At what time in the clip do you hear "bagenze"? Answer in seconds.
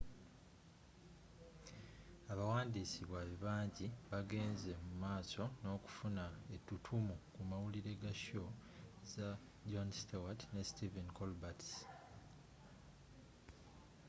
4.11-4.71